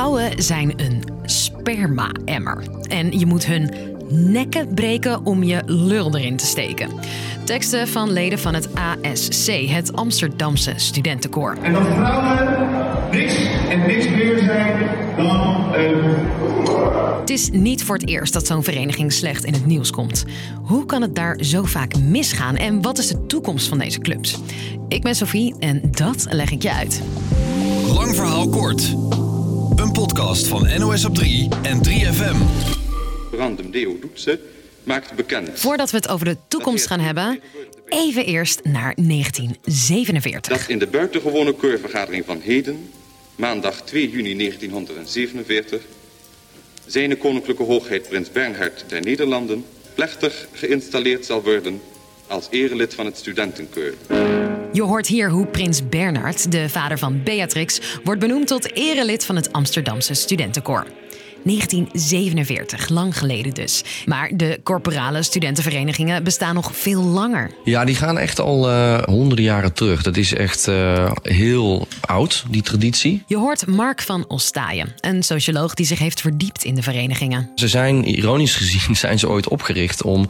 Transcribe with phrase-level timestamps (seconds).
[0.00, 2.62] Vrouwen zijn een sperma-emmer.
[2.88, 3.70] En je moet hun
[4.08, 6.88] nekken breken om je lul erin te steken.
[7.44, 11.56] Teksten van leden van het ASC, het Amsterdamse studentenkoor.
[11.62, 12.68] En dat vrouwen
[13.10, 13.34] niks
[13.68, 16.16] en niks meer zijn dan een
[17.20, 20.24] Het is niet voor het eerst dat zo'n vereniging slecht in het nieuws komt.
[20.62, 24.38] Hoe kan het daar zo vaak misgaan en wat is de toekomst van deze clubs?
[24.88, 27.02] Ik ben Sophie en dat leg ik je uit.
[27.94, 28.94] Lang verhaal kort.
[29.80, 32.36] Een podcast van NOS op 3 en 3FM.
[33.32, 34.40] Random Deo Doetse
[34.84, 35.60] maakt bekend.
[35.60, 37.40] Voordat we het over de toekomst gaan hebben,
[37.88, 40.58] even eerst naar 1947.
[40.58, 42.90] Dat in de buitengewone keurvergadering van heden,
[43.36, 45.82] maandag 2 juni 1947,
[46.86, 51.80] zijn koninklijke hoogheid prins Bernhard der Nederlanden plechtig geïnstalleerd zal worden
[52.30, 53.94] als erelid van het studentenkeur.
[54.72, 59.36] Je hoort hier hoe prins Bernhard, de vader van Beatrix, wordt benoemd tot erelid van
[59.36, 60.86] het Amsterdamse studentenkoor.
[61.42, 63.84] 1947, lang geleden dus.
[64.06, 67.50] Maar de corporale studentenverenigingen bestaan nog veel langer.
[67.64, 70.02] Ja, die gaan echt al eh, honderden jaren terug.
[70.02, 73.22] Dat is echt eh, heel oud, die traditie.
[73.26, 77.50] Je hoort Mark van Ostaaien, een socioloog die zich heeft verdiept in de verenigingen.
[77.54, 80.28] Ze zijn, ironisch gezien, zijn ze ooit opgericht om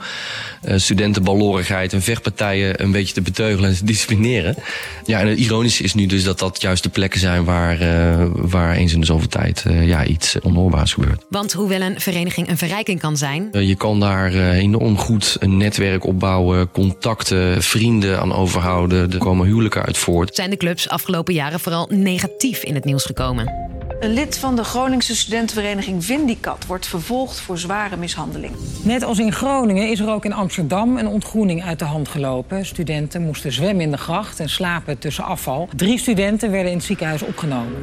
[0.64, 4.56] uh, studentenbalorigheid en vechtpartijen een beetje te beteugelen en te disciplineren.
[5.04, 8.26] Ja, en het ironische is nu dus dat dat juist de plekken zijn waar, uh,
[8.34, 11.24] waar eens in de zoveel tijd uh, ja, iets onhoorbaars gebeurt.
[11.28, 13.48] Want hoewel een vereniging een verrijking kan zijn.
[13.52, 19.12] je kan daar enorm goed een netwerk opbouwen, contacten, vrienden aan overhouden.
[19.12, 20.34] Er komen huwelijken uit voort.
[20.34, 23.68] Zijn de clubs afgelopen jaren vooral negatief in het nieuws gekomen?
[24.00, 28.52] Een lid van de Groningse studentenvereniging Vindicat wordt vervolgd voor zware mishandeling.
[28.82, 32.66] Net als in Groningen is er ook in Amsterdam een ontgroening uit de hand gelopen.
[32.66, 35.68] Studenten moesten zwemmen in de gracht en slapen tussen afval.
[35.76, 37.74] Drie studenten werden in het ziekenhuis opgenomen.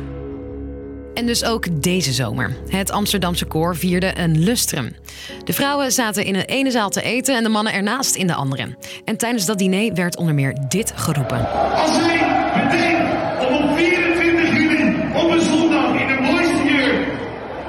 [1.18, 2.56] En dus ook deze zomer.
[2.68, 4.96] Het Amsterdamse koor vierde een lustrum.
[5.44, 8.34] De vrouwen zaten in de ene zaal te eten en de mannen ernaast in de
[8.34, 8.78] andere.
[9.06, 11.52] En tijdens dat diner werd onder meer dit geroepen.
[11.74, 12.26] Als jullie
[12.56, 12.96] meteen
[13.40, 17.08] op 24 juli op een zondag in de mooiste jurk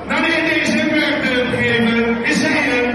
[0.08, 2.94] naar de NDSM-werk geven, is zij er.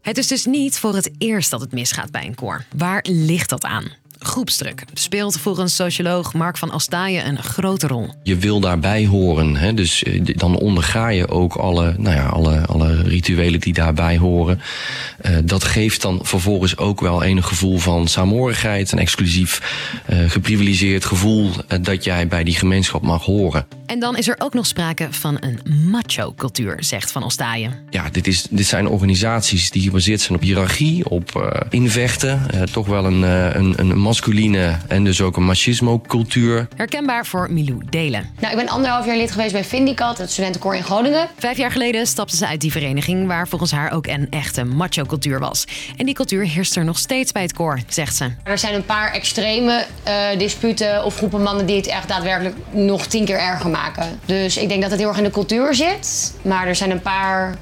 [0.00, 2.64] Het is dus niet voor het eerst dat het misgaat bij een koor.
[2.76, 3.99] Waar ligt dat aan?
[4.22, 8.08] Groepsdruk speelt volgens socioloog Mark van Astaaien een grote rol.
[8.22, 9.74] Je wil daarbij horen, hè?
[9.74, 14.60] dus dan onderga je ook alle, nou ja, alle, alle rituelen die daarbij horen.
[15.22, 19.62] Uh, dat geeft dan vervolgens ook wel enig gevoel van saamhorigheid, een exclusief,
[20.10, 21.50] uh, geprivilegeerd gevoel
[21.80, 23.66] dat jij bij die gemeenschap mag horen.
[23.90, 27.86] En dan is er ook nog sprake van een macho-cultuur, zegt Van Ostaaien.
[27.90, 32.46] Ja, dit, is, dit zijn organisaties die gebaseerd zijn op hiërarchie, op uh, invechten.
[32.54, 36.68] Uh, toch wel een, uh, een, een masculine en dus ook een machismo-cultuur.
[36.76, 38.30] Herkenbaar voor Milou Delen.
[38.40, 41.28] Nou, ik ben anderhalf jaar lid geweest bij Vindicat, het studentenkoor in Groningen.
[41.38, 45.40] Vijf jaar geleden stapte ze uit die vereniging, waar volgens haar ook een echte macho-cultuur
[45.40, 45.64] was.
[45.96, 48.30] En die cultuur heerst er nog steeds bij het koor, zegt ze.
[48.42, 49.86] Er zijn een paar extreme
[50.38, 53.78] disputen of groepen mannen die het echt daadwerkelijk nog tien keer erger maken.
[54.24, 56.34] Dus ik denk dat het heel erg in de cultuur zit.
[56.42, 57.56] Maar er zijn een paar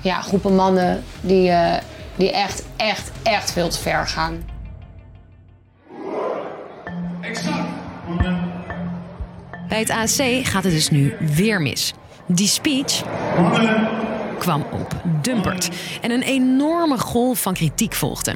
[0.00, 1.74] ja, groepen mannen die, uh,
[2.16, 4.44] die echt, echt, echt veel te ver gaan.
[7.20, 7.68] Exact.
[9.68, 11.92] Bij het AC gaat het dus nu weer mis.
[12.26, 13.02] Die speech
[14.38, 15.68] kwam op Dumpert.
[16.00, 18.34] En een enorme golf van kritiek volgde.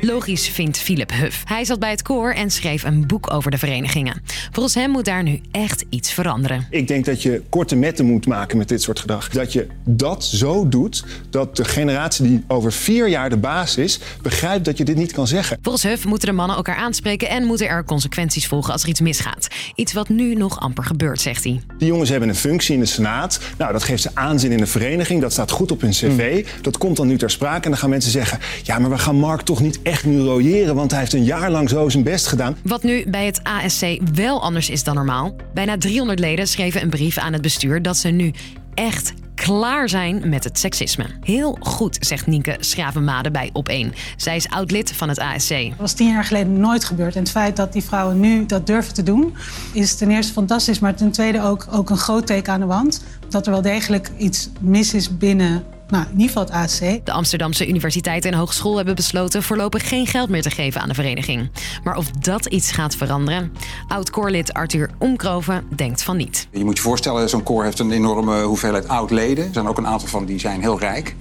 [0.00, 1.42] Logisch vindt Philip Huff.
[1.44, 4.22] Hij zat bij het koor en schreef een boek over de verenigingen.
[4.50, 6.66] Volgens hem moet daar nu echt iets veranderen.
[6.70, 9.28] Ik denk dat je korte metten moet maken met dit soort gedrag.
[9.28, 14.00] Dat je dat zo doet dat de generatie die over vier jaar de baas is,
[14.22, 15.58] begrijpt dat je dit niet kan zeggen.
[15.62, 19.00] Volgens Huff moeten de mannen elkaar aanspreken en moeten er consequenties volgen als er iets
[19.00, 19.48] misgaat.
[19.74, 21.60] Iets wat nu nog amper gebeurt, zegt hij.
[21.78, 23.40] Die jongens hebben een functie in de Senaat.
[23.58, 25.20] Nou, dat geeft ze aanzien in de vereniging.
[25.20, 26.44] Dat staat goed op hun cv.
[26.44, 26.62] Mm.
[26.62, 27.64] Dat komt dan nu ter sprake.
[27.64, 30.74] En dan gaan mensen zeggen: ja, maar we gaan Mark toch niet echt nu royeren,
[30.74, 32.56] want hij heeft een jaar lang zo zijn best gedaan.
[32.62, 35.36] Wat nu bij het ASC wel anders is dan normaal.
[35.54, 38.32] Bijna 300 leden schreven een brief aan het bestuur dat ze nu
[38.74, 41.06] echt klaar zijn met het seksisme.
[41.20, 43.94] Heel goed, zegt Nienke Schravenmade bij Op1.
[44.16, 45.48] Zij is oud-lid van het ASC.
[45.48, 47.14] Dat was tien jaar geleden nooit gebeurd.
[47.14, 49.34] En het feit dat die vrouwen nu dat durven te doen...
[49.72, 53.04] is ten eerste fantastisch, maar ten tweede ook, ook een groot teken aan de wand.
[53.28, 57.04] Dat er wel degelijk iets mis is binnen nou, in ieder geval het AC.
[57.04, 60.94] De Amsterdamse Universiteit en Hogeschool hebben besloten voorlopig geen geld meer te geven aan de
[60.94, 61.50] vereniging.
[61.84, 63.52] Maar of dat iets gaat veranderen?
[63.88, 66.48] Oud-koorlid Arthur Omkroven denkt van niet.
[66.50, 69.44] Je moet je voorstellen, zo'n koor heeft een enorme hoeveelheid oud-leden.
[69.44, 71.14] Er zijn ook een aantal van die zijn heel rijk.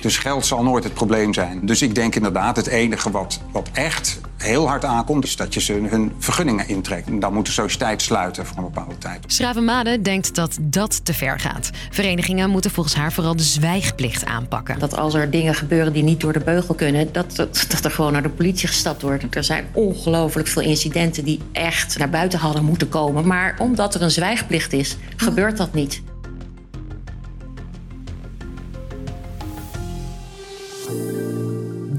[0.00, 1.66] Dus geld zal nooit het probleem zijn.
[1.66, 5.60] Dus ik denk inderdaad, het enige wat, wat echt heel hard aankomt, is dat je
[5.60, 7.08] ze hun vergunningen intrekt.
[7.08, 9.24] En dan moet de sociëteit sluiten voor een bepaalde tijd.
[9.26, 11.70] Schravenmade denkt dat dat te ver gaat.
[11.90, 14.78] Verenigingen moeten volgens haar vooral de zwijgplicht aanpakken.
[14.78, 17.90] Dat als er dingen gebeuren die niet door de beugel kunnen, dat, dat, dat er
[17.90, 19.24] gewoon naar de politie gestapt wordt.
[19.34, 23.26] Er zijn ongelooflijk veel incidenten die echt naar buiten hadden moeten komen.
[23.26, 26.02] Maar omdat er een zwijgplicht is, gebeurt dat niet.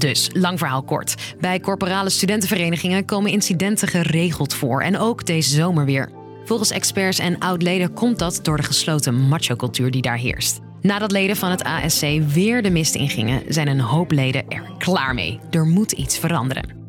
[0.02, 1.34] Dus, lang verhaal kort.
[1.40, 4.82] Bij corporale studentenverenigingen komen incidenten geregeld voor.
[4.82, 6.10] En ook deze zomer weer.
[6.44, 10.60] Volgens experts en oud-leden komt dat door de gesloten macho-cultuur die daar heerst.
[10.80, 15.14] Nadat leden van het ASC weer de mist ingingen, zijn een hoop leden er klaar
[15.14, 15.40] mee.
[15.50, 16.80] Er moet iets veranderen.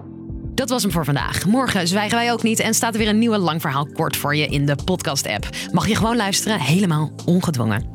[0.56, 1.46] Dat was hem voor vandaag.
[1.46, 4.36] Morgen zwijgen wij ook niet en staat er weer een nieuwe lang verhaal kort voor
[4.36, 5.50] je in de podcast-app.
[5.72, 7.92] Mag je gewoon luisteren, helemaal ongedwongen.